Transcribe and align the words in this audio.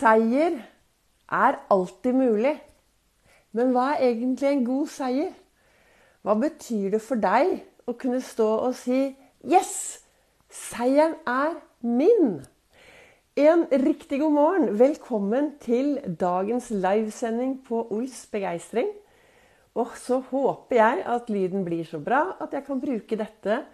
Seier 0.00 0.54
er 1.28 1.56
alltid 1.68 2.14
mulig. 2.16 2.54
Men 3.52 3.72
hva 3.74 3.90
er 3.98 4.06
egentlig 4.14 4.48
en 4.48 4.62
god 4.64 4.86
seier? 4.88 5.32
Hva 6.24 6.36
betyr 6.40 6.94
det 6.94 7.00
for 7.04 7.20
deg 7.20 7.58
å 7.84 7.92
kunne 8.00 8.20
stå 8.24 8.46
og 8.64 8.72
si 8.78 9.00
'Yes! 9.44 10.00
Seieren 10.48 11.18
er 11.28 11.58
min'? 11.84 12.40
En 13.36 13.66
riktig 13.72 14.20
god 14.22 14.32
morgen. 14.32 14.78
Velkommen 14.78 15.52
til 15.60 15.98
dagens 16.20 16.70
livesending 16.70 17.58
på 17.68 17.82
Ols 17.90 18.26
begeistring. 18.32 18.88
Og 19.74 19.92
så 19.96 20.20
håper 20.30 20.76
jeg 20.76 21.02
at 21.06 21.28
lyden 21.28 21.64
blir 21.64 21.84
så 21.84 22.00
bra 22.00 22.36
at 22.40 22.52
jeg 22.52 22.64
kan 22.64 22.80
bruke 22.80 23.16
dette 23.16 23.64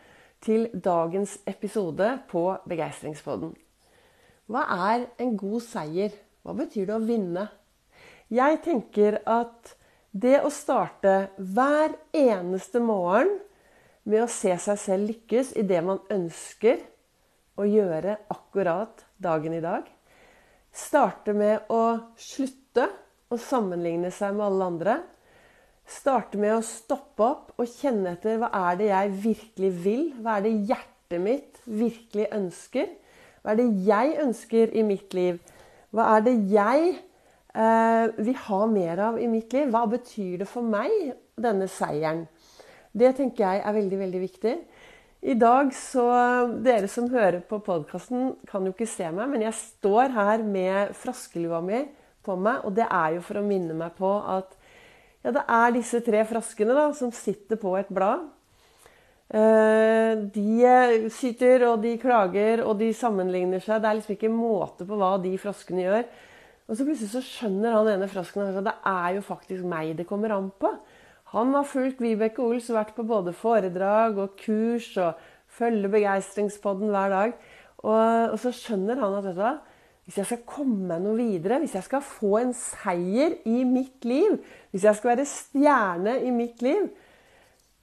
til 0.40 0.68
dagens 0.84 1.38
episode 1.46 2.18
på 2.28 2.56
Begeistringspodden. 2.68 3.54
Hva 4.46 4.62
er 4.92 5.08
en 5.22 5.34
god 5.38 5.62
seier? 5.64 6.12
Hva 6.46 6.54
betyr 6.54 6.86
det 6.86 6.94
å 6.94 7.02
vinne? 7.02 7.48
Jeg 8.30 8.60
tenker 8.62 9.18
at 9.26 9.74
det 10.14 10.38
å 10.46 10.50
starte 10.54 11.32
hver 11.36 11.96
eneste 12.14 12.80
morgen 12.82 13.32
med 14.06 14.22
å 14.22 14.30
se 14.30 14.54
seg 14.62 14.78
selv 14.78 15.10
lykkes 15.10 15.52
i 15.58 15.64
det 15.66 15.80
man 15.84 15.98
ønsker 16.14 16.78
å 17.58 17.66
gjøre 17.66 18.20
akkurat 18.32 19.02
dagen 19.22 19.56
i 19.56 19.62
dag. 19.64 19.82
Starte 20.70 21.34
med 21.34 21.66
å 21.72 22.14
slutte 22.20 22.86
å 23.32 23.38
sammenligne 23.40 24.12
seg 24.14 24.36
med 24.36 24.46
alle 24.46 24.68
andre. 24.70 24.96
Starte 25.86 26.38
med 26.38 26.54
å 26.54 26.62
stoppe 26.66 27.26
opp 27.26 27.54
og 27.58 27.70
kjenne 27.70 28.14
etter 28.14 28.38
hva 28.38 28.52
er 28.70 28.78
det 28.78 28.92
jeg 28.92 29.16
virkelig 29.24 29.72
vil? 29.82 30.06
Hva 30.20 30.38
er 30.38 30.46
det 30.46 30.54
hjertet 30.70 31.22
mitt 31.22 31.60
virkelig 31.66 32.30
ønsker? 32.34 32.94
Hva 33.46 33.52
er 33.54 33.60
det 33.60 33.86
jeg 33.86 34.14
ønsker 34.24 34.72
i 34.74 34.82
mitt 34.82 35.12
liv? 35.14 35.36
Hva 35.94 36.16
er 36.16 36.24
det 36.26 36.32
jeg 36.50 36.96
eh, 37.54 38.16
vil 38.18 38.40
ha 38.48 38.56
mer 38.66 39.02
av 39.12 39.20
i 39.22 39.28
mitt 39.30 39.54
liv? 39.54 39.68
Hva 39.70 39.84
betyr 39.86 40.40
det 40.40 40.48
for 40.50 40.66
meg, 40.66 41.12
denne 41.38 41.68
seieren? 41.70 42.24
Det 42.90 43.12
tenker 43.14 43.44
jeg 43.44 43.62
er 43.62 43.76
veldig, 43.76 44.00
veldig 44.00 44.22
viktig. 44.24 44.56
I 45.30 45.36
dag 45.38 45.70
så 45.78 46.08
Dere 46.66 46.90
som 46.90 47.06
hører 47.12 47.38
på 47.46 47.60
podkasten, 47.62 48.34
kan 48.50 48.66
jo 48.66 48.74
ikke 48.74 48.90
se 48.90 49.06
meg, 49.14 49.30
men 49.30 49.46
jeg 49.46 49.60
står 49.60 50.10
her 50.18 50.42
med 50.42 50.90
fraskelua 50.98 51.62
mi 51.62 51.84
på 52.26 52.34
meg, 52.34 52.66
og 52.66 52.74
det 52.74 52.90
er 52.90 53.14
jo 53.14 53.22
for 53.28 53.38
å 53.38 53.46
minne 53.46 53.78
meg 53.78 53.94
på 53.94 54.10
at 54.26 54.58
ja, 55.22 55.30
det 55.30 55.46
er 55.46 55.78
disse 55.78 56.02
tre 56.02 56.26
fraskene 56.26 56.74
da, 56.74 56.88
som 56.98 57.14
sitter 57.14 57.62
på 57.62 57.78
et 57.78 57.94
blad. 57.94 58.26
Eh, 59.26 60.12
de 60.30 60.50
eh, 60.62 61.08
syter 61.10 61.64
og 61.66 61.80
de 61.82 61.96
klager 61.98 62.62
og 62.62 62.78
de 62.78 62.92
sammenligner 62.94 63.62
seg. 63.62 63.82
Det 63.82 63.90
er 63.90 63.98
liksom 63.98 64.16
ikke 64.16 64.32
måte 64.32 64.86
på 64.86 64.98
hva 64.98 65.16
de 65.22 65.34
froskene 65.40 65.82
gjør. 65.82 66.06
Og 66.66 66.78
så 66.78 66.86
plutselig 66.86 67.10
så 67.12 67.22
skjønner 67.22 67.74
han 67.74 67.90
ene 67.92 68.10
frosken 68.10 68.46
at 68.46 68.62
det 68.66 68.74
er 68.90 69.16
jo 69.18 69.26
faktisk 69.26 69.66
meg 69.70 69.94
det 69.98 70.06
kommer 70.06 70.34
an 70.34 70.50
på. 70.50 70.70
Han 71.34 71.54
har 71.54 71.66
fulgt 71.66 72.02
Vibeke 72.02 72.42
Ols, 72.42 72.68
vært 72.70 72.94
på 72.94 73.06
både 73.06 73.34
foredrag 73.34 74.18
og 74.22 74.36
kurs 74.38 74.92
og 75.02 75.18
følger 75.58 75.90
Begeistringspodden 75.90 76.92
hver 76.94 77.14
dag. 77.14 77.34
Og, 77.82 78.34
og 78.34 78.38
så 78.42 78.52
skjønner 78.54 79.02
han 79.02 79.18
at 79.18 79.26
vet 79.26 79.40
du, 79.40 79.72
hvis 80.06 80.20
jeg 80.20 80.28
skal 80.28 80.44
komme 80.46 80.86
meg 80.86 81.02
noe 81.02 81.18
videre, 81.18 81.58
hvis 81.58 81.74
jeg 81.74 81.86
skal 81.86 82.02
få 82.06 82.36
en 82.38 82.52
seier 82.54 83.40
i 83.42 83.64
mitt 83.66 84.06
liv, 84.06 84.38
hvis 84.70 84.86
jeg 84.86 84.98
skal 84.98 85.16
være 85.16 85.26
stjerne 85.26 86.14
i 86.22 86.30
mitt 86.34 86.62
liv, 86.62 86.86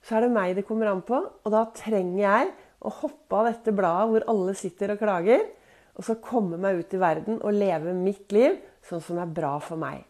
så 0.04 0.18
er 0.18 0.26
det 0.26 0.34
meg 0.36 0.56
det 0.58 0.66
kommer 0.68 0.92
an 0.92 1.04
på. 1.06 1.20
Og 1.20 1.54
da 1.54 1.64
trenger 1.76 2.22
jeg 2.22 2.52
å 2.84 2.92
hoppe 3.02 3.40
av 3.40 3.50
dette 3.50 3.74
bladet 3.76 4.10
hvor 4.12 4.28
alle 4.34 4.56
sitter 4.60 4.94
og 4.94 5.02
klager, 5.02 5.46
og 5.94 6.06
så 6.08 6.18
komme 6.22 6.58
meg 6.60 6.82
ut 6.82 6.94
i 6.96 7.00
verden 7.02 7.40
og 7.40 7.56
leve 7.56 7.94
mitt 7.96 8.34
liv 8.34 8.58
sånn 8.84 9.04
som 9.04 9.20
er 9.22 9.30
bra 9.32 9.56
for 9.64 9.80
meg. 9.80 10.02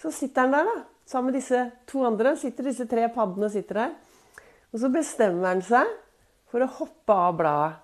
Så 0.00 0.12
sitter 0.14 0.46
han 0.46 0.54
der, 0.54 0.68
da. 0.68 0.82
Sammen 1.04 1.32
med 1.32 1.36
disse 1.36 1.58
to 1.90 2.00
andre 2.08 2.32
sitter 2.40 2.64
disse 2.70 2.86
tre 2.88 3.10
paddene 3.12 3.50
sitter 3.52 3.82
der. 3.82 3.90
Og 4.72 4.80
så 4.80 4.88
bestemmer 4.92 5.50
han 5.50 5.60
seg 5.64 5.90
for 6.48 6.64
å 6.64 6.70
hoppe 6.78 7.16
av 7.26 7.34
bladet. 7.36 7.80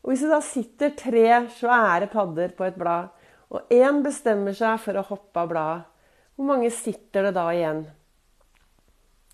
Og 0.00 0.12
hvis 0.12 0.24
det 0.24 0.32
da 0.32 0.40
sitter 0.44 0.92
tre 0.96 1.24
svære 1.56 2.08
padder 2.12 2.52
på 2.56 2.66
et 2.68 2.76
blad, 2.80 3.08
og 3.50 3.72
én 3.74 4.00
bestemmer 4.04 4.54
seg 4.56 4.78
for 4.82 4.96
å 4.96 5.06
hoppe 5.08 5.42
av 5.42 5.48
bladet, 5.50 5.88
hvor 6.36 6.48
mange 6.48 6.70
sitter 6.72 7.28
det 7.28 7.34
da 7.36 7.48
igjen? 7.52 7.82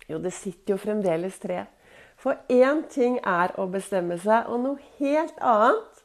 Jo, 0.07 0.19
det 0.23 0.33
sitter 0.33 0.75
jo 0.75 0.81
fremdeles 0.81 1.39
tre. 1.39 1.65
For 2.17 2.39
én 2.49 2.83
ting 2.89 3.19
er 3.21 3.53
å 3.59 3.67
bestemme 3.69 4.17
seg, 4.21 4.47
og 4.49 4.63
noe 4.63 4.91
helt 4.97 5.37
annet 5.43 6.03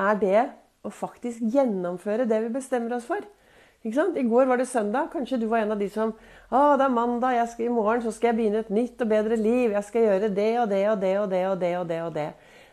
er 0.00 0.20
det 0.20 0.42
å 0.84 0.92
faktisk 0.92 1.42
gjennomføre 1.52 2.28
det 2.28 2.40
vi 2.46 2.52
bestemmer 2.54 2.96
oss 2.96 3.08
for. 3.08 3.24
I 3.84 3.90
går 3.90 4.46
var 4.48 4.56
det 4.56 4.68
søndag. 4.68 5.10
Kanskje 5.12 5.36
du 5.36 5.46
var 5.46 5.58
en 5.58 5.72
av 5.72 5.78
de 5.78 5.90
som 5.92 6.14
Å, 6.48 6.76
det 6.78 6.86
er 6.86 6.92
mandag, 6.92 7.34
jeg 7.36 7.48
skal, 7.52 7.66
i 7.66 7.74
morgen 7.74 8.00
så 8.00 8.12
skal 8.14 8.30
jeg 8.30 8.36
begynne 8.38 8.62
et 8.62 8.70
nytt 8.72 9.00
og 9.02 9.10
bedre 9.10 9.36
liv. 9.36 9.74
Jeg 9.74 9.84
skal 9.84 10.06
gjøre 10.06 10.30
det 10.32 10.50
og 10.60 10.68
det 10.70 10.82
og 10.88 11.00
det 11.00 11.12
og 11.18 11.28
det 11.28 11.44
og 11.50 11.58
det 11.60 11.72
og 11.76 11.88
det. 11.88 12.00
og 12.06 12.14
Det 12.14 12.28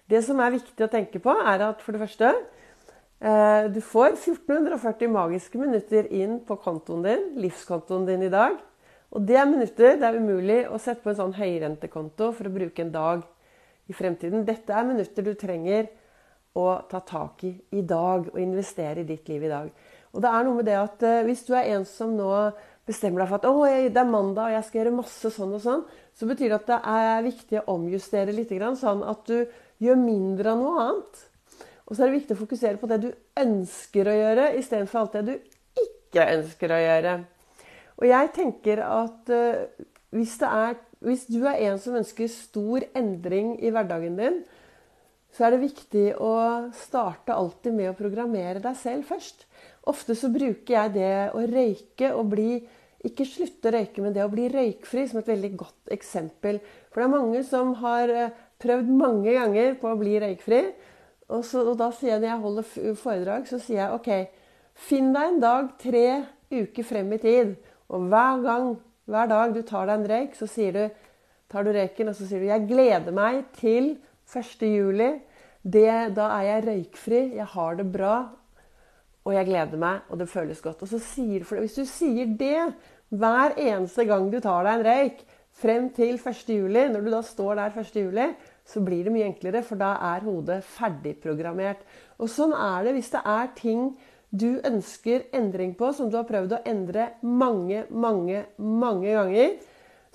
Det 0.08 0.24
som 0.24 0.40
er 0.40 0.56
viktig 0.56 0.86
å 0.86 0.92
tenke 0.92 1.20
på, 1.20 1.36
er 1.36 1.66
at 1.68 1.82
for 1.82 1.92
det 1.92 2.02
første 2.06 2.32
eh, 2.32 3.68
Du 3.74 3.82
får 3.82 4.16
1440 4.16 5.12
magiske 5.12 5.60
minutter 5.60 6.08
inn 6.08 6.40
på 6.48 6.56
kontoen 6.56 7.04
din, 7.04 7.28
livskontoen 7.44 8.06
din 8.08 8.24
i 8.24 8.32
dag. 8.32 8.56
Og 9.12 9.24
det 9.28 9.38
er 9.38 9.50
minutter 9.50 9.98
det 10.00 10.08
er 10.08 10.20
umulig 10.20 10.60
å 10.72 10.80
sette 10.80 11.04
på 11.04 11.12
en 11.12 11.20
sånn 11.20 11.36
høyrentekonto 11.36 12.32
for 12.36 12.48
å 12.48 12.54
bruke 12.54 12.84
en 12.84 12.94
dag 12.94 13.24
i 13.92 13.96
fremtiden. 13.96 14.46
Dette 14.48 14.76
er 14.76 14.88
minutter 14.88 15.26
du 15.26 15.34
trenger 15.36 15.90
å 16.56 16.68
ta 16.92 17.02
tak 17.08 17.44
i 17.48 17.52
i 17.76 17.84
dag 17.88 18.28
og 18.32 18.40
investere 18.40 19.04
i 19.04 19.08
ditt 19.08 19.28
liv 19.32 19.44
i 19.48 19.52
dag. 19.52 19.72
Og 20.12 20.24
det 20.24 20.32
er 20.32 20.46
noe 20.46 20.58
med 20.60 20.68
det 20.68 20.78
at 20.80 21.04
uh, 21.08 21.24
hvis 21.28 21.44
du 21.48 21.54
er 21.56 21.70
en 21.76 21.86
som 21.88 22.12
nå 22.16 22.30
bestemmer 22.88 23.24
deg 23.24 23.32
for 23.32 23.40
at 23.40 23.48
å, 23.48 23.66
det 23.88 24.02
er 24.02 24.08
mandag 24.10 24.50
og 24.50 24.56
jeg 24.56 24.68
skal 24.68 24.82
gjøre 24.82 24.96
masse 24.98 25.32
sånn 25.32 25.56
og 25.56 25.64
sånn, 25.64 25.84
så 26.18 26.28
betyr 26.28 26.52
det 26.52 26.58
at 26.58 26.72
det 26.72 26.80
er 26.92 27.28
viktig 27.28 27.60
å 27.62 27.68
omjustere 27.76 28.36
litt, 28.36 28.52
sånn 28.80 29.04
at 29.08 29.22
du 29.30 29.38
gjør 29.82 30.00
mindre 30.02 30.52
av 30.52 30.60
noe 30.60 30.88
annet. 30.88 31.22
Og 31.88 31.96
så 31.96 32.04
er 32.04 32.10
det 32.10 32.20
viktig 32.20 32.36
å 32.36 32.42
fokusere 32.42 32.80
på 32.82 32.90
det 32.92 33.00
du 33.04 33.10
ønsker 33.40 34.08
å 34.08 34.18
gjøre, 34.18 34.50
istedenfor 34.60 35.04
alt 35.04 35.16
det 35.20 35.24
du 35.30 35.34
ikke 35.86 36.28
ønsker 36.36 36.74
å 36.74 36.82
gjøre. 36.82 37.16
Og 38.02 38.08
jeg 38.10 38.32
tenker 38.34 38.82
at 38.82 39.30
uh, 39.30 39.86
hvis, 40.12 40.34
er, 40.42 40.80
hvis, 41.06 41.28
du 41.30 41.46
er 41.46 41.62
en 41.70 41.78
som 41.80 42.00
ønsker 42.00 42.32
stor 42.34 42.84
endring 42.98 43.54
i 43.62 43.72
hverdagen 43.74 44.18
din, 44.18 44.42
så 45.32 45.46
er 45.48 45.54
det 45.54 45.62
viktig 45.62 46.06
å 46.20 46.34
starte 46.76 47.38
alltid 47.38 47.78
med 47.78 47.92
å 47.92 47.96
programmere 47.96 48.60
deg 48.64 48.76
selv 48.76 49.08
først. 49.08 49.46
Ofte 49.88 50.18
så 50.18 50.28
bruker 50.34 50.74
jeg 50.76 50.96
det 50.98 51.14
å 51.38 51.46
røyke 51.48 52.14
og 52.18 52.32
bli 52.36 52.52
Ikke 53.02 53.26
slutte 53.26 53.66
å 53.66 53.72
røyke, 53.74 54.02
men 54.04 54.14
det 54.14 54.22
å 54.22 54.30
bli 54.30 54.44
røykfri 54.54 55.08
som 55.10 55.18
et 55.18 55.30
veldig 55.32 55.50
godt 55.58 55.90
eksempel. 55.96 56.60
For 56.92 57.02
det 57.02 57.06
er 57.08 57.14
mange 57.16 57.40
som 57.48 57.72
har 57.80 58.12
eh, 58.14 58.36
prøvd 58.62 58.92
mange 58.94 59.34
ganger 59.34 59.74
på 59.82 59.90
å 59.90 59.98
bli 59.98 60.20
røykfri. 60.22 60.60
Og, 61.32 61.42
så, 61.42 61.64
og 61.64 61.80
da 61.80 61.88
sier 61.98 62.12
jeg 62.12 62.22
når 62.22 62.30
jeg 62.30 62.44
holder 62.44 63.00
foredrag, 63.02 63.50
så 63.50 63.58
sier 63.58 63.80
jeg 63.80 63.96
OK, 63.96 64.12
finn 64.86 65.10
deg 65.16 65.32
en 65.32 65.42
dag 65.42 65.74
tre 65.82 66.06
uker 66.54 66.86
frem 66.86 67.10
i 67.18 67.22
tid 67.26 67.56
og 67.92 68.08
hver 68.12 68.44
gang, 68.46 68.68
hver 69.12 69.32
dag 69.32 69.56
du 69.56 69.62
tar 69.68 69.90
deg 69.90 70.00
en 70.00 70.10
røyk, 70.12 70.38
så 70.38 70.48
du, 70.48 70.84
tar 71.52 71.68
du 71.68 71.72
røyken 71.76 72.12
og 72.12 72.16
så 72.16 72.28
sier 72.28 72.40
du 72.40 72.48
'Jeg 72.48 72.68
gleder 72.68 73.12
meg 73.12 73.44
til 73.54 73.98
1. 74.36 74.64
juli'. 74.64 75.20
Det, 75.62 76.16
da 76.16 76.26
er 76.40 76.42
jeg 76.42 76.68
røykfri, 76.68 77.36
jeg 77.36 77.46
har 77.46 77.76
det 77.76 77.92
bra, 77.92 78.30
og 79.26 79.34
jeg 79.34 79.46
gleder 79.46 79.78
meg, 79.78 80.00
og 80.10 80.18
det 80.20 80.30
føles 80.30 80.62
godt. 80.62 80.82
Og 80.82 80.88
så 80.88 81.00
sier, 81.00 81.44
for 81.44 81.60
Hvis 81.60 81.78
du 81.78 81.86
sier 81.86 82.26
det 82.26 82.74
hver 83.10 83.54
eneste 83.58 84.06
gang 84.06 84.32
du 84.32 84.40
tar 84.40 84.64
deg 84.64 84.80
en 84.80 84.86
røyk 84.86 85.22
frem 85.52 85.90
til 85.94 86.16
1. 86.16 86.50
juli, 86.50 86.88
når 86.90 87.02
du 87.02 87.12
da 87.12 87.22
står 87.22 87.56
der 87.56 87.78
1. 87.78 87.96
juli, 87.96 88.28
så 88.66 88.82
blir 88.82 89.04
det 89.04 89.14
mye 89.14 89.28
enklere, 89.28 89.64
for 89.64 89.76
da 89.76 89.92
er 90.16 90.24
hodet 90.26 90.64
ferdigprogrammert. 90.64 91.84
Og 92.18 92.30
sånn 92.30 92.54
er 92.56 92.88
det 92.88 92.96
hvis 92.96 93.12
det 93.14 93.22
er 93.26 93.52
ting 93.58 93.92
du 94.32 94.62
ønsker 94.64 95.28
endring 95.36 95.74
på, 95.76 95.92
som 95.94 96.10
du 96.10 96.16
har 96.16 96.28
prøvd 96.28 96.56
å 96.56 96.64
endre 96.68 97.10
mange, 97.28 97.84
mange, 97.92 98.46
mange 98.58 99.12
ganger, 99.12 99.56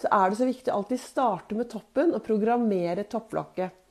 så 0.01 0.11
er 0.13 0.31
det 0.31 0.39
så 0.39 0.49
viktig 0.49 0.73
å 0.73 0.79
alltid 0.81 1.01
starte 1.01 1.57
med 1.57 1.69
toppen 1.73 2.15
og 2.17 2.25
programmere 2.25 3.05
topplokket. 3.09 3.83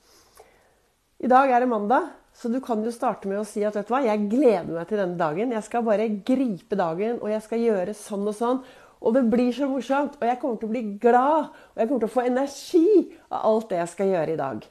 I 1.26 1.30
dag 1.32 1.50
er 1.50 1.64
det 1.64 1.70
mandag, 1.70 2.10
så 2.36 2.50
du 2.52 2.58
kan 2.62 2.82
jo 2.84 2.92
starte 2.92 3.30
med 3.32 3.40
å 3.40 3.48
si 3.48 3.64
at 3.66 3.78
vet 3.78 3.88
du 3.88 3.94
hva, 3.94 4.02
jeg 4.04 4.26
gleder 4.30 4.74
meg 4.74 4.90
til 4.90 5.00
denne 5.00 5.18
dagen. 5.18 5.54
Jeg 5.56 5.66
skal 5.66 5.86
bare 5.86 6.10
gripe 6.28 6.78
dagen, 6.78 7.22
og 7.22 7.32
jeg 7.32 7.46
skal 7.46 7.62
gjøre 7.64 7.96
sånn 7.96 8.26
og 8.28 8.36
sånn. 8.36 8.60
Og 9.06 9.14
det 9.16 9.24
blir 9.30 9.54
så 9.56 9.70
morsomt, 9.70 10.18
og 10.20 10.26
jeg 10.28 10.40
kommer 10.42 10.60
til 10.60 10.68
å 10.68 10.74
bli 10.74 10.84
glad, 11.02 11.54
og 11.54 11.80
jeg 11.80 11.88
kommer 11.88 12.04
til 12.04 12.10
å 12.10 12.16
få 12.16 12.26
energi 12.26 12.90
av 13.30 13.46
alt 13.52 13.70
det 13.72 13.80
jeg 13.80 13.94
skal 13.94 14.12
gjøre 14.12 14.34
i 14.34 14.42
dag. 14.42 14.66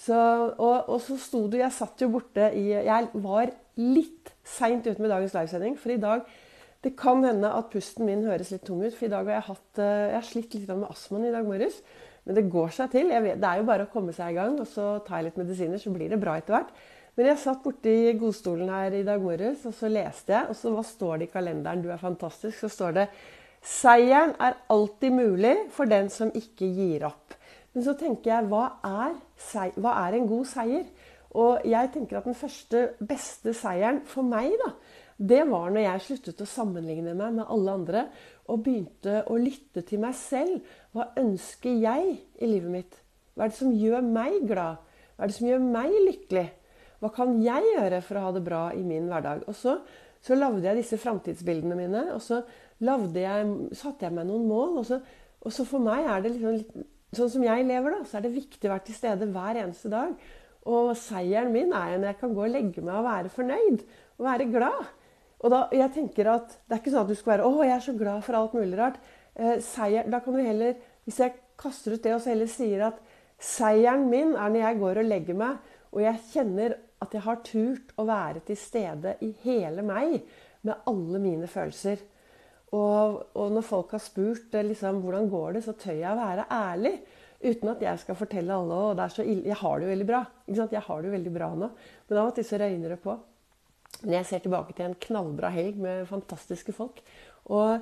Så, 0.00 0.16
og, 0.16 0.76
og, 0.86 0.96
så 1.04 1.18
sto 1.20 1.42
du 1.50 1.58
Jeg 1.58 1.74
satt 1.76 2.00
jo 2.00 2.06
borte 2.14 2.46
i 2.56 2.70
Jeg 2.72 3.08
var 3.20 3.50
litt 3.80 4.32
seint 4.46 4.86
ute 4.86 5.00
med 5.00 5.12
dagens 5.12 5.34
livesending. 5.36 5.76
For 5.80 5.94
i 5.94 6.00
dag 6.00 6.28
Det 6.80 6.94
kan 6.96 7.20
hende 7.20 7.44
at 7.44 7.66
pusten 7.68 8.06
min 8.08 8.22
høres 8.24 8.54
litt 8.54 8.62
tung 8.64 8.80
ut. 8.80 8.94
For 8.96 9.04
i 9.04 9.10
dag 9.12 9.26
har 9.28 9.34
jeg, 9.34 9.46
hatt, 9.50 9.80
eh, 9.84 10.06
jeg 10.08 10.14
har 10.14 10.24
slitt 10.24 10.54
litt 10.54 10.70
med 10.70 10.88
astmaen 10.88 11.26
i 11.28 11.32
dag 11.34 11.44
morges. 11.44 11.82
Men 12.24 12.38
det 12.38 12.46
går 12.48 12.70
seg 12.72 12.94
til. 12.94 13.10
Vet, 13.10 13.36
det 13.36 13.48
er 13.50 13.58
jo 13.60 13.66
bare 13.68 13.84
å 13.84 13.90
komme 13.92 14.14
seg 14.16 14.32
i 14.32 14.38
gang. 14.38 14.54
Og 14.56 14.64
så 14.64 14.86
tar 15.04 15.18
jeg 15.18 15.26
litt 15.26 15.36
medisiner, 15.42 15.76
så 15.76 15.92
blir 15.92 16.08
det 16.08 16.20
bra 16.22 16.38
etter 16.40 16.56
hvert. 16.56 16.72
Men 17.18 17.28
jeg 17.28 17.42
satt 17.42 17.60
borti 17.60 18.14
godstolen 18.16 18.70
her 18.72 18.96
i 18.96 19.02
dag 19.04 19.20
morges, 19.20 19.66
og 19.68 19.74
så 19.76 19.90
leste 19.92 20.32
jeg, 20.32 20.46
og 20.48 20.56
så 20.56 20.72
hva 20.72 20.84
står 20.86 21.18
det 21.20 21.26
i 21.28 21.32
kalenderen? 21.34 21.82
Du 21.84 21.90
er 21.92 22.00
fantastisk. 22.00 22.62
Så 22.62 22.72
står 22.72 22.96
det 22.96 23.06
Seieren 23.60 24.32
er 24.40 24.56
alltid 24.72 25.12
mulig 25.12 25.52
for 25.76 25.84
den 25.84 26.08
som 26.08 26.30
ikke 26.32 26.64
gir 26.64 27.04
opp. 27.10 27.34
Men 27.74 27.84
så 27.84 27.92
tenker 27.98 28.32
jeg, 28.32 28.48
hva 28.48 28.64
er, 28.86 29.18
hva 29.76 29.98
er 30.06 30.16
en 30.16 30.30
god 30.30 30.48
seier? 30.48 30.86
Og 31.38 31.66
jeg 31.68 31.92
tenker 31.94 32.18
at 32.18 32.26
den 32.26 32.38
første, 32.38 32.90
beste 33.06 33.54
seieren 33.54 34.00
for 34.08 34.26
meg, 34.26 34.50
da, 34.58 34.72
det 35.20 35.42
var 35.50 35.68
når 35.70 35.84
jeg 35.84 36.04
sluttet 36.06 36.42
å 36.42 36.48
sammenligne 36.48 37.12
meg 37.14 37.36
med 37.36 37.50
alle 37.52 37.74
andre 37.76 38.04
og 38.50 38.62
begynte 38.64 39.20
å 39.28 39.36
lytte 39.38 39.84
til 39.86 40.00
meg 40.02 40.16
selv. 40.18 40.64
Hva 40.96 41.10
ønsker 41.20 41.76
jeg 41.76 42.14
i 42.40 42.48
livet 42.48 42.72
mitt? 42.72 42.96
Hva 43.36 43.46
er 43.46 43.52
det 43.52 43.58
som 43.60 43.74
gjør 43.76 44.06
meg 44.06 44.40
glad? 44.48 44.80
Hva 45.14 45.26
er 45.26 45.30
det 45.30 45.36
som 45.36 45.50
gjør 45.50 45.66
meg 45.66 45.98
lykkelig? 46.08 46.46
Hva 47.00 47.12
kan 47.14 47.36
jeg 47.44 47.74
gjøre 47.76 48.00
for 48.04 48.18
å 48.18 48.24
ha 48.26 48.32
det 48.36 48.44
bra 48.44 48.62
i 48.76 48.82
min 48.84 49.06
hverdag? 49.12 49.44
Og 49.48 49.56
så, 49.56 49.76
så 50.24 50.36
lagde 50.36 50.66
jeg 50.66 50.80
disse 50.80 50.98
framtidsbildene 51.00 51.76
mine, 51.78 52.06
og 52.16 52.24
så 52.24 52.42
jeg, 52.80 53.52
satte 53.76 54.08
jeg 54.08 54.16
meg 54.16 54.28
noen 54.28 54.48
mål. 54.48 54.80
Og 54.80 54.88
så, 54.88 55.00
og 55.40 55.54
så 55.54 55.68
for 55.68 55.84
meg 55.84 56.08
er 56.08 56.24
det 56.24 56.34
liksom 56.36 56.56
litt 56.58 56.88
Sånn 57.10 57.26
som 57.26 57.42
jeg 57.42 57.64
lever, 57.66 57.90
da, 57.90 58.04
så 58.06 58.20
er 58.20 58.22
det 58.22 58.36
viktig 58.36 58.68
å 58.68 58.70
være 58.70 58.84
til 58.86 58.94
stede 58.94 59.26
hver 59.34 59.56
eneste 59.58 59.90
dag. 59.90 60.12
Og 60.68 60.92
seieren 60.98 61.52
min 61.54 61.72
er 61.72 61.96
når 61.96 62.10
jeg 62.12 62.18
kan 62.20 62.34
gå 62.36 62.44
og 62.44 62.52
legge 62.52 62.84
meg 62.84 62.98
og 62.98 63.06
være 63.06 63.32
fornøyd 63.32 63.84
og 64.18 64.26
være 64.26 64.50
glad. 64.52 64.90
Og 65.40 65.52
da, 65.54 65.62
jeg 65.72 65.92
tenker 65.94 66.28
at 66.34 66.58
Det 66.68 66.76
er 66.76 66.82
ikke 66.82 66.92
sånn 66.92 67.06
at 67.06 67.08
du 67.08 67.16
skal 67.16 67.32
være 67.32 67.48
'Å, 67.48 67.64
jeg 67.64 67.76
er 67.76 67.86
så 67.86 67.96
glad 67.96 68.22
for 68.22 68.36
alt 68.36 68.52
mulig 68.54 68.78
rart'. 68.78 69.00
Eh, 69.36 69.60
seier, 69.60 70.10
da 70.10 70.20
kan 70.20 70.34
du 70.34 70.42
heller, 70.42 70.74
Hvis 71.04 71.18
jeg 71.18 71.32
kaster 71.56 71.94
ut 71.94 72.02
det 72.02 72.14
og 72.14 72.20
så 72.20 72.30
heller 72.30 72.46
sier 72.46 72.86
at 72.86 73.00
seieren 73.40 74.08
min 74.10 74.34
er 74.36 74.48
når 74.48 74.60
jeg 74.60 74.78
går 74.78 74.98
og 74.98 75.04
legger 75.08 75.34
meg, 75.34 75.56
og 75.92 76.02
jeg 76.02 76.20
kjenner 76.32 76.76
at 77.00 77.12
jeg 77.12 77.22
har 77.22 77.36
turt 77.42 77.92
å 77.96 78.04
være 78.04 78.40
til 78.44 78.56
stede 78.56 79.16
i 79.24 79.34
hele 79.42 79.82
meg 79.82 80.20
med 80.62 80.74
alle 80.86 81.18
mine 81.18 81.48
følelser. 81.48 81.96
Og, 82.76 83.22
og 83.34 83.50
når 83.50 83.66
folk 83.66 83.96
har 83.96 84.02
spurt 84.04 84.54
eh, 84.54 84.66
liksom, 84.66 85.00
hvordan 85.02 85.30
går 85.30 85.56
det, 85.56 85.64
så 85.64 85.72
tør 85.72 85.96
jeg 85.96 86.12
å 86.12 86.20
være 86.20 86.46
ærlig. 86.54 86.94
Uten 87.40 87.70
at 87.72 87.80
jeg 87.80 88.00
skal 88.02 88.18
fortelle 88.18 88.52
alle 88.52 88.78
og 88.90 88.98
det 88.98 89.04
er 89.06 89.14
så 89.14 89.24
ille. 89.24 89.48
Jeg 89.48 89.56
har 89.62 89.78
det 89.78 89.86
jo 89.86 89.92
veldig 89.94 90.08
bra. 90.10 90.20
Jeg 90.50 90.84
har 90.86 91.00
det 91.00 91.08
jo 91.08 91.14
veldig 91.14 91.32
bra 91.32 91.48
nå. 91.56 91.70
Men 92.08 92.20
av 92.20 92.28
og 92.28 92.34
til 92.36 92.44
så 92.44 92.60
røyner 92.60 92.92
det 92.94 93.00
på. 93.00 93.16
Men 94.02 94.18
jeg 94.18 94.28
ser 94.28 94.42
tilbake 94.44 94.76
til 94.76 94.88
en 94.88 94.98
knallbra 95.06 95.50
helg 95.54 95.80
med 95.80 96.04
fantastiske 96.08 96.74
folk. 96.76 97.00
Og 97.48 97.80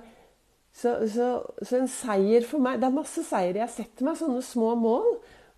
så, 0.78 0.94
så, 1.10 1.26
så, 1.58 1.80
en 1.80 1.90
seier 1.90 2.44
for 2.46 2.62
meg 2.62 2.78
Det 2.78 2.86
er 2.86 2.94
masse 2.94 3.24
seier. 3.26 3.58
Jeg 3.58 3.74
setter 3.74 4.06
meg 4.06 4.18
sånne 4.20 4.44
små 4.46 4.74
mål 4.78 5.08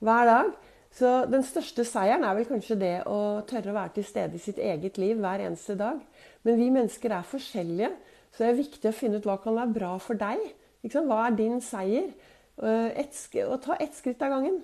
hver 0.01 0.31
dag. 0.31 0.53
Så 0.97 1.11
den 1.31 1.45
største 1.47 1.85
seieren 1.87 2.25
er 2.27 2.35
vel 2.35 2.49
kanskje 2.49 2.79
det 2.81 2.95
å 3.07 3.43
tørre 3.47 3.71
å 3.71 3.77
være 3.77 3.95
til 3.99 4.07
stede 4.09 4.41
i 4.41 4.43
sitt 4.43 4.59
eget 4.59 4.97
liv 4.99 5.21
hver 5.21 5.45
eneste 5.45 5.77
dag. 5.79 6.01
Men 6.47 6.59
vi 6.59 6.71
mennesker 6.73 7.15
er 7.15 7.29
forskjellige, 7.31 7.93
så 8.33 8.43
det 8.43 8.49
er 8.49 8.59
viktig 8.59 8.91
å 8.91 8.97
finne 8.97 9.21
ut 9.21 9.29
hva 9.29 9.37
kan 9.43 9.55
være 9.61 9.77
bra 9.77 9.93
for 10.03 10.19
deg. 10.19 10.43
Hva 10.83 11.21
er 11.29 11.37
din 11.39 11.61
seier? 11.63 12.11
Eh, 12.61 12.91
et, 13.01 13.17
og 13.47 13.61
ta 13.65 13.77
ett 13.81 13.97
skritt 13.97 14.21
av 14.25 14.35
gangen. 14.35 14.61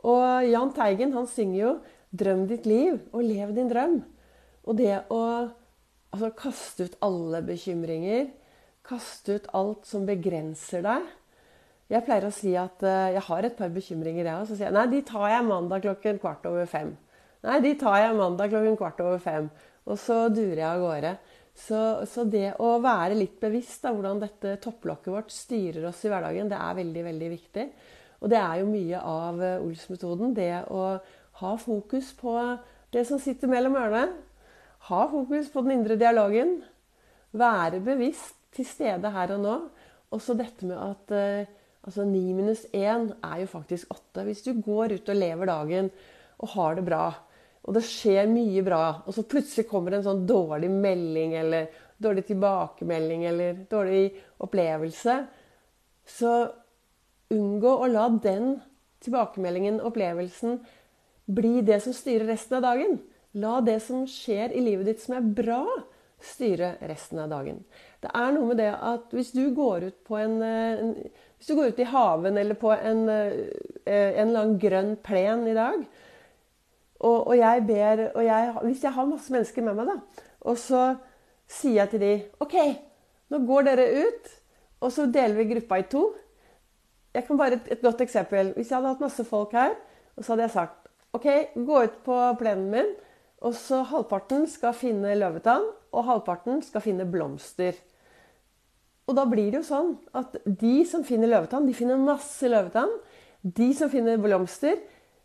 Og 0.00 0.48
Jahn 0.48 0.72
Teigen 0.76 1.14
han 1.16 1.28
synger 1.28 1.60
jo 1.60 1.72
'Drøm 2.10 2.48
ditt 2.50 2.66
liv 2.66 2.98
og 3.12 3.22
lev 3.22 3.54
din 3.54 3.70
drøm'. 3.70 4.00
Og 4.66 4.76
det 4.76 5.04
å 5.14 5.22
altså, 6.10 6.30
kaste 6.34 6.88
ut 6.88 6.96
alle 7.06 7.42
bekymringer, 7.46 8.32
kaste 8.82 9.38
ut 9.38 9.46
alt 9.54 9.86
som 9.86 10.06
begrenser 10.08 10.82
deg 10.82 11.02
Jeg 11.90 12.04
pleier 12.06 12.26
å 12.26 12.30
si 12.34 12.52
at 12.54 12.82
uh, 12.86 13.10
jeg 13.10 13.22
har 13.26 13.44
et 13.44 13.56
par 13.58 13.68
bekymringer, 13.68 14.24
jeg 14.24 14.34
òg. 14.34 14.46
Så 14.46 14.54
sier 14.54 14.68
jeg 14.68 14.74
nei, 14.76 14.86
de 14.86 15.00
tar 15.02 15.26
jeg 15.26 15.46
mandag 15.46 15.82
klokken 15.82 16.20
kvart 16.22 16.44
over 16.46 16.66
fem. 16.70 16.92
Nei, 17.42 17.56
de 17.64 17.72
tar 17.74 17.96
jeg 17.98 18.14
mandag 18.14 18.52
klokken 18.52 18.76
kvart 18.78 19.00
over 19.02 19.18
fem. 19.18 19.48
Og 19.90 19.98
så 19.98 20.28
durer 20.30 20.60
jeg 20.60 20.68
av 20.68 20.84
gårde. 20.84 21.10
Så, 21.56 22.06
så, 22.08 22.24
det 22.24 22.54
å 22.62 22.76
være 22.82 23.18
litt 23.18 23.40
bevisst 23.42 23.84
av 23.84 23.96
hvordan 23.96 24.22
dette 24.22 24.56
topplokket 24.62 25.12
vårt 25.12 25.32
styrer 25.34 25.88
oss 25.90 26.00
i 26.06 26.12
hverdagen, 26.12 26.48
det 26.48 26.58
er 26.58 26.78
veldig, 26.78 27.02
veldig 27.10 27.30
viktig. 27.34 27.66
Og 28.20 28.32
det 28.32 28.40
er 28.40 28.60
jo 28.60 28.70
mye 28.70 29.00
av 29.00 29.40
eh, 29.44 29.62
Ols-metoden. 29.64 30.34
Det 30.36 30.52
å 30.72 30.84
ha 31.40 31.52
fokus 31.60 32.12
på 32.16 32.34
det 32.94 33.06
som 33.08 33.20
sitter 33.22 33.50
mellom 33.50 33.78
ørene. 33.80 34.18
Ha 34.88 35.00
fokus 35.12 35.50
på 35.52 35.64
den 35.64 35.78
indre 35.78 35.96
dialogen. 36.00 36.60
Være 37.36 37.82
bevisst 37.84 38.38
til 38.56 38.66
stede 38.68 39.12
her 39.14 39.36
og 39.36 39.42
nå. 39.44 39.56
Og 40.10 40.22
så 40.22 40.34
dette 40.38 40.66
med 40.66 40.78
at 40.78 41.14
eh, 41.14 41.50
altså 41.86 42.04
9 42.08 42.22
minus 42.36 42.66
1 42.72 43.12
er 43.24 43.42
jo 43.44 43.50
faktisk 43.52 43.92
8. 43.94 44.24
Hvis 44.26 44.44
du 44.46 44.54
går 44.58 44.96
ut 44.98 45.12
og 45.12 45.20
lever 45.20 45.50
dagen 45.50 45.90
og 46.40 46.54
har 46.56 46.76
det 46.76 46.86
bra, 46.88 47.04
og 47.70 47.76
det 47.76 47.84
skjer 47.86 48.26
mye 48.26 48.64
bra, 48.66 48.82
og 49.06 49.14
så 49.14 49.22
plutselig 49.30 49.68
kommer 49.70 49.94
en 49.94 50.02
sånn 50.02 50.24
dårlig 50.26 50.66
melding 50.74 51.36
eller 51.38 51.68
dårlig 52.02 52.24
tilbakemelding 52.26 53.22
eller 53.30 53.60
dårlig 53.70 54.08
opplevelse, 54.42 55.14
så 56.10 56.32
unngå 57.30 57.76
å 57.78 57.86
la 57.86 58.08
den 58.24 58.56
tilbakemeldingen, 59.06 59.78
opplevelsen, 59.86 60.58
bli 61.30 61.60
det 61.62 61.78
som 61.84 61.94
styrer 61.94 62.26
resten 62.32 62.58
av 62.58 62.66
dagen. 62.66 62.98
La 63.38 63.60
det 63.62 63.78
som 63.86 64.02
skjer 64.10 64.50
i 64.50 64.64
livet 64.66 64.90
ditt 64.90 65.04
som 65.04 65.14
er 65.20 65.30
bra, 65.38 65.62
styre 66.20 66.74
resten 66.90 67.22
av 67.22 67.30
dagen. 67.30 67.62
Det 68.02 68.10
er 68.10 68.34
noe 68.34 68.50
med 68.50 68.58
det 68.60 68.72
at 68.74 69.14
hvis 69.14 69.30
du 69.30 69.44
går 69.54 69.86
ut 69.92 70.02
på 70.10 70.18
en, 70.18 70.40
en 70.42 70.94
hvis 71.38 71.48
du 71.48 71.54
går 71.56 71.70
ut 71.70 71.80
i 71.80 71.88
haven 71.88 72.36
eller 72.36 72.58
på 72.58 72.74
en, 72.74 73.06
eh, 73.08 74.10
en 74.20 74.34
annen 74.34 74.58
grønn 74.60 74.96
plen 75.06 75.46
i 75.48 75.54
dag, 75.56 75.86
og, 77.00 77.26
og, 77.26 77.34
jeg 77.38 77.64
ber 77.66 78.02
og 78.14 78.24
jeg, 78.24 78.54
Hvis 78.62 78.84
jeg 78.84 78.92
har 78.92 79.08
masse 79.08 79.32
mennesker 79.32 79.64
med 79.64 79.78
meg, 79.78 79.88
da, 79.88 80.24
og 80.40 80.58
så 80.60 80.82
sier 81.50 81.80
jeg 81.80 81.92
til 81.92 82.02
de 82.04 82.12
OK, 82.44 82.56
nå 83.32 83.40
går 83.48 83.68
dere 83.70 83.86
ut, 84.06 84.32
og 84.80 84.92
så 84.92 85.06
deler 85.10 85.38
vi 85.38 85.48
gruppa 85.54 85.80
i 85.80 85.86
to. 85.90 86.04
Jeg 87.14 87.26
kan 87.26 87.38
bare 87.40 87.58
et, 87.58 87.72
et 87.74 87.82
godt 87.82 88.00
eksempel. 88.04 88.52
Hvis 88.56 88.70
jeg 88.70 88.78
hadde 88.78 88.92
hatt 88.94 89.02
masse 89.02 89.24
folk 89.26 89.54
her, 89.56 89.74
og 90.16 90.24
så 90.24 90.32
hadde 90.32 90.46
jeg 90.46 90.54
sagt 90.54 90.90
OK, 91.16 91.26
gå 91.56 91.82
ut 91.84 91.96
på 92.06 92.18
plenen 92.38 92.68
min, 92.70 92.90
og 93.40 93.56
så 93.56 93.80
halvparten 93.88 94.44
skal 94.50 94.76
finne 94.76 95.16
løvetann, 95.18 95.64
og 95.90 96.06
halvparten 96.06 96.60
skal 96.62 96.84
finne 96.84 97.08
blomster. 97.08 97.74
Og 99.08 99.16
da 99.18 99.24
blir 99.26 99.50
det 99.50 99.62
jo 99.62 99.66
sånn 99.66 99.94
at 100.14 100.36
de 100.44 100.84
som 100.86 101.02
finner 101.06 101.32
løvetann, 101.32 101.66
de 101.66 101.74
finner 101.74 101.98
masse 101.98 102.46
løvetann. 102.46 102.92
De 103.42 103.70
som 103.74 103.90
finner 103.90 104.20
blomster, 104.22 104.76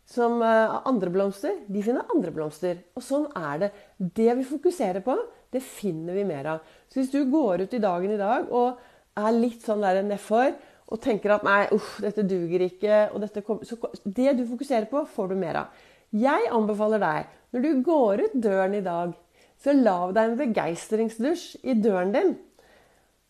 som 0.06 0.38
har 0.40 0.84
andre 0.86 1.10
blomster, 1.10 1.56
de 1.66 1.82
finner 1.82 2.06
andre 2.14 2.30
blomster. 2.34 2.78
Og 2.94 3.02
sånn 3.02 3.26
er 3.34 3.64
det. 3.64 3.70
Det 3.98 4.28
vi 4.38 4.46
fokuserer 4.46 5.02
på, 5.04 5.16
det 5.52 5.64
finner 5.64 6.14
vi 6.14 6.24
mer 6.28 6.52
av. 6.54 6.70
Så 6.86 7.00
hvis 7.00 7.10
du 7.10 7.24
går 7.30 7.66
ut 7.66 7.74
i 7.74 7.82
dagen 7.82 8.14
i 8.14 8.20
dag 8.20 8.50
og 8.54 8.78
er 9.18 9.34
litt 9.34 9.66
sånn 9.66 9.82
der 9.82 10.02
nedfor 10.06 10.54
og 10.86 11.02
tenker 11.02 11.34
at 11.34 11.44
nei, 11.46 11.64
uff, 11.74 11.96
dette 12.02 12.22
duger 12.28 12.62
ikke 12.68 13.06
dette 13.18 13.42
kom, 13.42 13.62
så, 13.66 13.78
Det 14.04 14.36
du 14.38 14.44
fokuserer 14.46 14.86
på, 14.90 15.02
får 15.10 15.32
du 15.32 15.36
mer 15.40 15.62
av. 15.64 15.84
Jeg 16.14 16.50
anbefaler 16.54 17.02
deg, 17.02 17.32
når 17.50 17.64
du 17.64 17.82
går 17.86 18.22
ut 18.22 18.36
døren 18.46 18.76
i 18.78 18.84
dag, 18.84 19.14
så 19.58 19.74
lag 19.74 20.12
deg 20.14 20.30
en 20.30 20.38
begeistringsdusj 20.38 21.64
i 21.66 21.74
døren 21.82 22.12
din. 22.14 22.34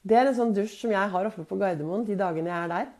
Det 0.06 0.18
er 0.18 0.28
en 0.28 0.36
sånn 0.36 0.54
dusj 0.54 0.82
som 0.82 0.92
jeg 0.92 1.12
har 1.12 1.28
oppe 1.28 1.46
på 1.48 1.58
Gardermoen 1.58 2.04
de 2.06 2.18
dagene 2.18 2.52
jeg 2.52 2.66
er 2.66 2.72
der. 2.74 2.90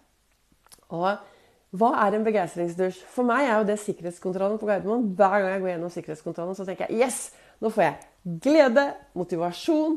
Og 0.97 1.36
hva 1.79 1.93
er 2.05 2.17
en 2.17 2.27
begeistringsdusj? 2.27 3.03
For 3.13 3.27
meg 3.27 3.47
er 3.47 3.61
jo 3.61 3.69
det 3.69 3.79
sikkerhetskontrollen 3.83 4.59
på 4.61 4.69
Gardermoen. 4.69 5.11
Hver 5.19 5.37
gang 5.41 5.53
jeg 5.55 5.63
går 5.63 5.73
gjennom 5.73 5.93
sikkerhetskontrollen, 5.95 6.59
så 6.59 6.67
tenker 6.69 6.91
jeg 6.91 7.07
yes! 7.07 7.21
Nå 7.63 7.71
får 7.73 7.87
jeg 7.87 8.41
glede, 8.45 8.85
motivasjon 9.17 9.97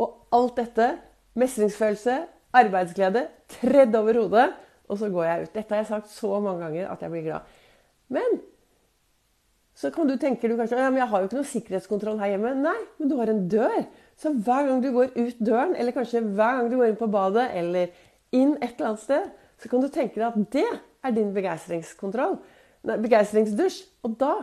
og 0.00 0.34
alt 0.34 0.56
dette. 0.62 0.88
Mestringsfølelse, 1.38 2.16
arbeidsglede, 2.56 3.26
tredd 3.58 3.96
over 3.98 4.20
hodet. 4.22 4.48
Og 4.88 5.00
så 5.00 5.10
går 5.12 5.28
jeg 5.28 5.44
ut. 5.44 5.54
Dette 5.54 5.74
har 5.74 5.82
jeg 5.82 5.90
sagt 5.90 6.10
så 6.12 6.40
mange 6.40 6.64
ganger 6.64 6.90
at 6.92 7.04
jeg 7.04 7.12
blir 7.12 7.26
glad. 7.28 7.54
Men 8.12 8.40
så 9.74 9.90
kan 9.90 10.06
du 10.06 10.14
tenke 10.20 10.48
du 10.48 10.54
kanskje, 10.56 10.78
ja, 10.78 10.90
men 10.90 11.02
jeg 11.02 11.10
har 11.10 11.20
jo 11.20 11.28
ikke 11.28 11.40
noe 11.40 11.50
sikkerhetskontroll 11.50 12.20
her 12.22 12.34
hjemme. 12.34 12.52
Nei, 12.62 12.76
men 13.00 13.10
du 13.10 13.16
har 13.18 13.30
en 13.32 13.46
dør. 13.50 13.78
Så 14.20 14.30
hver 14.30 14.68
gang 14.68 14.82
du 14.84 14.92
går 14.94 15.16
ut 15.16 15.40
døren, 15.42 15.74
eller 15.74 15.96
kanskje 15.96 16.22
hver 16.22 16.60
gang 16.60 16.68
du 16.70 16.76
går 16.78 16.92
inn 16.92 17.00
på 17.00 17.10
badet, 17.10 17.48
eller 17.58 17.90
inn 18.34 18.54
et 18.60 18.76
eller 18.76 18.92
annet 18.92 19.02
sted, 19.02 19.32
så 19.58 19.70
kan 19.70 19.82
du 19.82 19.88
tenke 19.90 20.20
deg 20.20 20.28
at 20.28 20.52
det 20.54 20.68
er 21.04 21.14
din 21.16 21.32
begeistringskontroll. 21.34 22.38
Begeistringsdusj. 22.84 23.80
Og 24.04 24.16
da, 24.20 24.34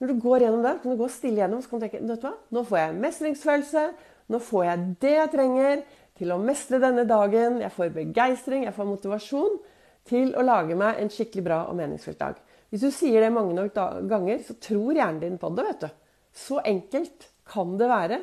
når 0.00 0.12
du 0.12 0.22
går 0.22 0.46
gjennom 0.46 0.64
det, 0.64 0.76
kan 0.82 0.92
du 0.92 1.00
gå 1.00 1.08
stille 1.12 1.42
gjennom 1.42 1.62
så 1.62 1.70
kan 1.70 1.82
du 1.82 1.86
tenke 1.86 2.02
vet 2.02 2.22
du 2.22 2.28
hva? 2.28 2.34
Nå 2.52 2.64
får 2.68 2.80
jeg 2.80 3.00
mestringsfølelse. 3.04 3.84
Nå 4.32 4.40
får 4.42 4.64
jeg 4.68 4.86
det 5.04 5.14
jeg 5.16 5.32
trenger 5.32 5.84
til 6.18 6.32
å 6.32 6.40
mestre 6.40 6.80
denne 6.82 7.04
dagen. 7.08 7.60
Jeg 7.62 7.74
får 7.74 7.94
begeistring, 7.96 8.66
jeg 8.68 8.76
får 8.76 8.88
motivasjon 8.88 9.60
til 10.08 10.32
å 10.34 10.44
lage 10.44 10.76
meg 10.78 10.98
en 10.98 11.12
skikkelig 11.12 11.46
bra 11.46 11.62
og 11.70 11.78
meningsfylt 11.78 12.20
dag. 12.20 12.40
Hvis 12.72 12.84
du 12.86 12.90
sier 12.94 13.20
det 13.20 13.32
mange 13.34 13.54
nok 13.56 13.76
ganger, 14.08 14.40
så 14.46 14.56
tror 14.56 14.96
hjernen 14.96 15.20
din 15.20 15.40
på 15.40 15.50
det. 15.56 15.66
vet 15.68 15.84
du. 15.84 15.90
Så 16.32 16.60
enkelt 16.64 17.28
kan 17.52 17.76
det 17.76 17.88
være. 17.90 18.20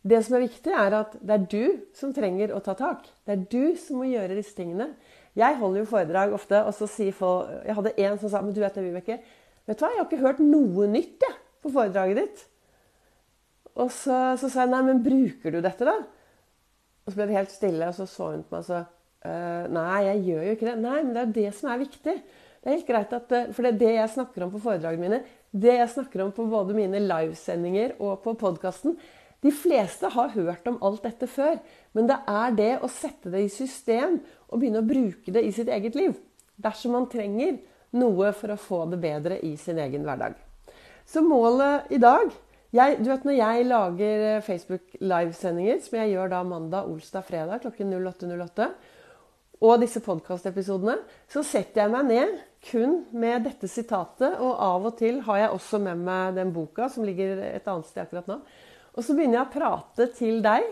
Det 0.00 0.20
som 0.24 0.36
er 0.36 0.46
viktig, 0.46 0.72
er 0.72 0.96
at 0.96 1.16
det 1.20 1.34
er 1.34 1.46
du 1.52 1.64
som 1.96 2.12
trenger 2.16 2.52
å 2.56 2.60
ta 2.64 2.74
tak. 2.76 3.08
Det 3.24 3.34
er 3.34 3.46
du 3.52 3.76
som 3.80 4.00
må 4.00 4.08
gjøre 4.08 4.36
disse 4.36 4.56
tingene. 4.56 4.94
Jeg 5.38 5.58
holder 5.60 5.82
jo 5.82 5.88
foredrag 5.90 6.32
ofte, 6.34 6.58
og 6.66 6.74
så 6.74 6.88
sier 6.90 7.14
folk 7.14 7.50
Jeg 7.66 7.76
hadde 7.76 7.92
en 8.02 8.16
som 8.18 8.32
sa 8.32 8.40
Men 8.42 8.54
du 8.54 8.62
vet 8.62 8.74
det, 8.74 8.82
Vibeke. 8.82 9.18
Vet 9.68 9.78
du 9.78 9.84
hva, 9.84 9.92
jeg 9.92 10.00
har 10.00 10.08
ikke 10.08 10.24
hørt 10.24 10.40
noe 10.42 10.88
nytt, 10.90 11.20
jeg. 11.22 11.36
på 11.60 11.70
foredraget 11.74 12.16
ditt. 12.22 12.46
Og 13.76 13.90
så, 13.92 14.16
så, 14.40 14.48
sa 14.48 14.64
jeg 14.64 14.72
nei, 14.72 14.80
men 14.86 15.02
bruker 15.04 15.54
du 15.54 15.60
dette, 15.62 15.86
da? 15.86 15.98
Og 17.04 17.12
så 17.12 17.18
ble 17.18 17.28
det 17.28 17.36
helt 17.36 17.52
stille, 17.52 17.90
og 17.90 17.96
så 17.96 18.06
så 18.08 18.32
hun 18.32 18.42
på 18.46 18.56
meg 18.56 18.64
og 18.64 18.66
sa 18.66 18.80
«Øh, 19.20 19.66
nei, 19.68 19.98
jeg 20.06 20.22
gjør 20.24 20.44
jo 20.46 20.52
ikke 20.56 20.66
det. 20.70 20.76
Nei, 20.80 20.98
men 21.04 21.12
det 21.12 21.22
er 21.22 21.32
det 21.36 21.48
som 21.58 21.68
er 21.68 21.82
viktig. 21.82 22.14
Det 22.24 22.68
er 22.68 22.76
helt 22.76 22.88
greit 22.88 23.12
at, 23.12 23.32
øh, 23.36 23.50
For 23.52 23.68
det, 23.68 23.74
det 23.82 23.92
jeg 23.98 24.12
snakker 24.14 24.46
om 24.46 24.52
på 24.52 24.62
foredragene 24.64 25.04
mine, 25.04 25.20
det 25.52 25.74
jeg 25.76 25.92
snakker 25.92 26.24
om 26.24 26.32
på 26.32 26.46
både 26.48 26.76
mine 26.76 27.02
livesendinger 27.04 27.98
og 28.00 28.22
på 28.24 28.34
podkasten 28.40 28.96
De 29.40 29.52
fleste 29.54 30.10
har 30.12 30.34
hørt 30.34 30.66
om 30.68 30.76
alt 30.84 31.06
dette 31.06 31.28
før, 31.30 31.56
men 31.96 32.08
det 32.10 32.18
er 32.28 32.56
det 32.58 32.72
å 32.84 32.90
sette 32.92 33.32
det 33.32 33.46
i 33.46 33.52
system 33.52 34.18
og 34.50 34.60
begynne 34.60 34.82
å 34.82 34.88
bruke 34.88 35.32
det 35.32 35.46
i 35.46 35.52
sitt 35.54 35.70
eget 35.72 35.96
liv. 35.96 36.12
Dersom 36.60 36.92
man 36.96 37.08
trenger 37.08 37.56
noe 37.96 38.34
for 38.36 38.52
å 38.52 38.60
få 38.60 38.84
det 38.92 39.00
bedre 39.00 39.40
i 39.46 39.54
sin 39.58 39.80
egen 39.80 40.04
hverdag. 40.04 40.36
Så 41.08 41.24
målet 41.24 41.88
i 41.90 41.98
dag 41.98 42.28
jeg, 42.70 43.00
du 43.02 43.08
vet 43.10 43.24
Når 43.26 43.34
jeg 43.34 43.66
lager 43.66 44.20
eh, 44.28 44.42
Facebook 44.46 44.92
livesendinger, 45.02 45.80
som 45.82 45.96
jeg 45.98 46.12
gjør 46.12 46.30
da 46.30 46.44
mandag, 46.46 46.86
olsdag, 46.86 47.24
fredag 47.26 47.64
klokken 47.64 47.96
08.08, 47.96 48.68
og 49.60 49.82
disse 49.82 50.00
podkastepisodene, 50.00 50.94
så 51.28 51.42
setter 51.44 51.82
jeg 51.82 51.92
meg 51.92 52.06
ned 52.06 52.36
kun 52.70 52.94
med 53.10 53.42
dette 53.44 53.68
sitatet. 53.68 54.38
Og 54.38 54.54
av 54.54 54.86
og 54.86 54.94
til 54.96 55.18
har 55.26 55.42
jeg 55.42 55.56
også 55.56 55.80
med 55.82 56.00
meg 56.06 56.38
den 56.38 56.54
boka 56.54 56.86
som 56.88 57.04
ligger 57.04 57.42
et 57.50 57.66
annet 57.68 57.90
sted 57.90 58.06
akkurat 58.06 58.30
nå. 58.30 58.38
Og 58.96 59.06
så 59.06 59.16
begynner 59.16 59.40
jeg 59.40 59.48
å 59.48 59.52
prate 59.54 60.08
til 60.16 60.40
deg 60.44 60.66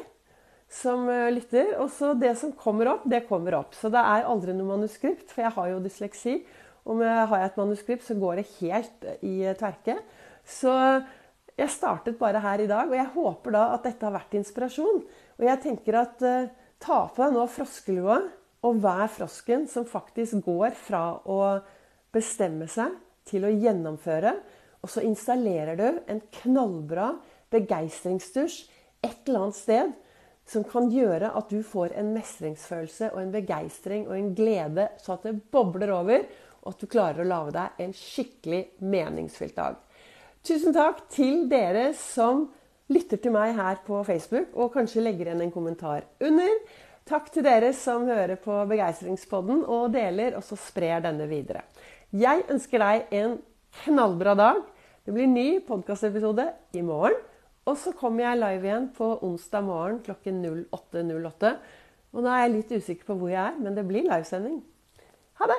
som 0.73 1.07
eh, 1.13 1.29
lytter. 1.35 1.75
Og 1.83 1.93
så 1.95 2.15
det 2.19 2.35
som 2.41 2.55
kommer 2.57 2.95
opp, 2.95 3.07
det 3.09 3.27
kommer 3.29 3.59
opp. 3.61 3.77
Så 3.79 3.93
det 3.93 4.03
er 4.03 4.29
aldri 4.29 4.57
noe 4.57 4.75
manuskript, 4.77 5.31
for 5.33 5.47
jeg 5.47 5.57
har 5.59 5.71
jo 5.73 5.85
dysleksi. 5.85 6.41
Og 6.89 7.03
har 7.05 7.43
jeg 7.43 7.51
et 7.51 7.61
manuskript, 7.61 8.05
så 8.07 8.17
går 8.17 8.41
det 8.41 8.51
helt 8.59 9.09
i 9.27 9.35
tverke. 9.61 9.99
Så 10.49 10.73
jeg 11.59 11.73
startet 11.75 12.19
bare 12.21 12.41
her 12.43 12.63
i 12.63 12.69
dag, 12.71 12.89
og 12.89 12.97
jeg 12.97 13.13
håper 13.17 13.55
da 13.57 13.65
at 13.75 13.87
dette 13.89 14.07
har 14.07 14.15
vært 14.15 14.37
inspirasjon. 14.39 15.03
Og 15.39 15.47
jeg 15.47 15.61
tenker 15.65 15.99
at 16.01 16.23
uh, 16.23 16.51
ta 16.81 17.01
på 17.11 17.25
deg 17.25 17.35
nå 17.35 17.47
froskelua, 17.51 18.21
og 18.67 18.79
vær 18.83 19.11
frosken 19.13 19.67
som 19.71 19.87
faktisk 19.87 20.41
går 20.47 20.75
fra 20.79 21.03
å 21.31 21.59
bestemme 22.15 22.67
seg 22.71 22.95
til 23.29 23.47
å 23.47 23.53
gjennomføre. 23.53 24.33
Og 24.83 24.91
så 24.91 25.03
installerer 25.07 25.79
du 25.79 25.87
en 26.11 26.23
knallbra 26.41 27.13
begeistringsdusj 27.55 28.59
et 29.07 29.29
eller 29.29 29.47
annet 29.47 29.59
sted 29.59 29.97
som 30.49 30.65
kan 30.65 30.89
gjøre 30.91 31.31
at 31.37 31.51
du 31.53 31.61
får 31.67 31.93
en 31.99 32.13
mestringsfølelse 32.15 33.11
og 33.13 33.21
en 33.21 33.33
begeistring 33.35 34.07
og 34.09 34.17
en 34.17 34.31
glede, 34.37 34.89
så 35.03 35.19
at 35.19 35.27
det 35.29 35.37
bobler 35.53 35.93
over, 35.93 36.25
og 36.63 36.73
at 36.73 36.81
du 36.81 36.89
klarer 36.91 37.23
å 37.23 37.29
lage 37.29 37.55
deg 37.59 37.83
en 37.85 37.93
skikkelig 37.97 38.63
meningsfylt 38.81 39.59
dag. 39.59 39.77
Tusen 40.45 40.73
takk 40.73 41.05
til 41.13 41.45
dere 41.51 41.91
som 41.99 42.47
lytter 42.89 43.21
til 43.21 43.35
meg 43.35 43.53
her 43.59 43.83
på 43.85 44.01
Facebook, 44.09 44.55
og 44.57 44.73
kanskje 44.73 45.05
legger 45.05 45.29
igjen 45.29 45.45
en 45.45 45.53
kommentar 45.53 46.07
under. 46.25 46.55
Takk 47.09 47.29
til 47.33 47.45
dere 47.45 47.75
som 47.77 48.09
hører 48.09 48.41
på 48.41 48.57
Begeistringspodden 48.69 49.63
og 49.65 49.93
deler, 49.93 50.37
og 50.37 50.45
så 50.45 50.57
sprer 50.61 51.05
denne 51.05 51.29
videre. 51.29 51.67
Jeg 52.13 52.47
ønsker 52.49 52.81
deg 52.81 53.13
en 53.21 53.39
knallbra 53.85 54.35
dag. 54.37 54.63
Det 55.05 55.13
blir 55.17 55.29
ny 55.29 55.49
podkastepisode 55.69 56.49
i 56.77 56.85
morgen. 56.85 57.17
Og 57.69 57.77
så 57.77 57.93
kommer 57.97 58.25
jeg 58.25 58.41
live 58.41 58.69
igjen 58.71 58.89
på 58.97 59.11
onsdag 59.27 59.67
morgen 59.67 59.99
klokken 60.05 60.41
08.08. 60.73 61.55
Og 62.17 62.25
nå 62.25 62.31
er 62.33 62.47
jeg 62.47 62.55
litt 62.55 62.77
usikker 62.79 63.11
på 63.11 63.19
hvor 63.21 63.33
jeg 63.33 63.43
er, 63.43 63.59
men 63.61 63.77
det 63.77 63.85
blir 63.89 64.09
livesending. 64.09 64.63
Ha 65.41 65.51
det! 65.51 65.59